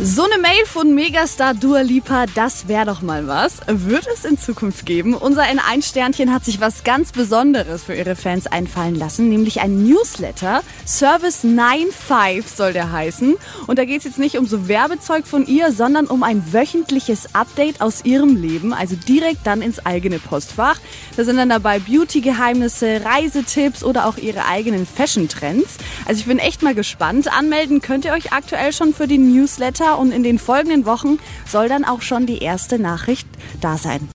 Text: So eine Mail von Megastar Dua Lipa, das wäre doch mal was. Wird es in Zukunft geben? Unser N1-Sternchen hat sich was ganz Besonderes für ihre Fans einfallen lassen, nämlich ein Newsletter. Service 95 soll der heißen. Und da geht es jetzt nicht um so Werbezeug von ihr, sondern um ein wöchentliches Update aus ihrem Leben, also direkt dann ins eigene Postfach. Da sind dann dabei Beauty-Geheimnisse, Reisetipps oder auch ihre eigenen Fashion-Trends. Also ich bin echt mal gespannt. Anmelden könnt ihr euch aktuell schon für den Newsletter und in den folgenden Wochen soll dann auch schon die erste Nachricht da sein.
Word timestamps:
So 0.00 0.24
eine 0.24 0.38
Mail 0.38 0.66
von 0.66 0.92
Megastar 0.92 1.54
Dua 1.54 1.80
Lipa, 1.80 2.26
das 2.34 2.66
wäre 2.66 2.84
doch 2.84 3.00
mal 3.00 3.28
was. 3.28 3.58
Wird 3.68 4.06
es 4.12 4.24
in 4.24 4.36
Zukunft 4.36 4.86
geben? 4.86 5.14
Unser 5.14 5.44
N1-Sternchen 5.44 6.32
hat 6.32 6.44
sich 6.44 6.60
was 6.60 6.82
ganz 6.82 7.12
Besonderes 7.12 7.84
für 7.84 7.94
ihre 7.94 8.16
Fans 8.16 8.48
einfallen 8.48 8.96
lassen, 8.96 9.28
nämlich 9.28 9.60
ein 9.60 9.84
Newsletter. 9.84 10.62
Service 10.84 11.42
95 11.42 12.44
soll 12.50 12.72
der 12.72 12.90
heißen. 12.90 13.36
Und 13.68 13.78
da 13.78 13.84
geht 13.84 13.98
es 13.98 14.04
jetzt 14.04 14.18
nicht 14.18 14.36
um 14.36 14.46
so 14.46 14.66
Werbezeug 14.66 15.26
von 15.28 15.46
ihr, 15.46 15.70
sondern 15.70 16.06
um 16.06 16.24
ein 16.24 16.52
wöchentliches 16.52 17.34
Update 17.34 17.80
aus 17.80 18.04
ihrem 18.04 18.36
Leben, 18.36 18.74
also 18.74 18.96
direkt 18.96 19.46
dann 19.46 19.62
ins 19.62 19.86
eigene 19.86 20.18
Postfach. 20.18 20.80
Da 21.16 21.24
sind 21.24 21.36
dann 21.36 21.48
dabei 21.48 21.78
Beauty-Geheimnisse, 21.78 23.02
Reisetipps 23.04 23.84
oder 23.84 24.06
auch 24.06 24.16
ihre 24.16 24.46
eigenen 24.46 24.86
Fashion-Trends. 24.86 25.76
Also 26.04 26.20
ich 26.20 26.26
bin 26.26 26.40
echt 26.40 26.62
mal 26.62 26.74
gespannt. 26.74 27.32
Anmelden 27.32 27.80
könnt 27.80 28.04
ihr 28.04 28.12
euch 28.12 28.32
aktuell 28.32 28.72
schon 28.72 28.92
für 28.92 29.06
den 29.06 29.32
Newsletter 29.32 29.83
und 29.92 30.12
in 30.12 30.22
den 30.22 30.38
folgenden 30.38 30.86
Wochen 30.86 31.18
soll 31.46 31.68
dann 31.68 31.84
auch 31.84 32.02
schon 32.02 32.26
die 32.26 32.38
erste 32.38 32.78
Nachricht 32.78 33.28
da 33.60 33.76
sein. 33.76 34.08